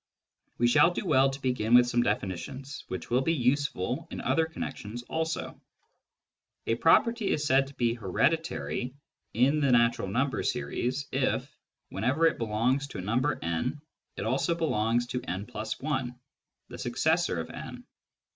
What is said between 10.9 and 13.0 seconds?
if, whenever it belongs to